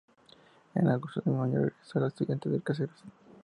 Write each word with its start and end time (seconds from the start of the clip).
En 0.73 0.87
agosto 0.87 1.19
del 1.21 1.31
mismo 1.33 1.43
año 1.43 1.59
regresó 1.59 2.03
a 2.03 2.07
Estudiantes 2.07 2.51
de 2.51 2.59
Caseros. 2.61 3.03